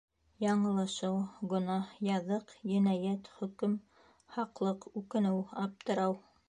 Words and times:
Яңылышыу, 0.43 1.19
гонаһ-яҙык, 1.51 2.55
енәйәт, 2.73 3.31
хөкөм; 3.43 3.79
һаҡлыҡ, 4.39 4.93
үкенеү, 5.03 5.45
аптырау 5.67 6.23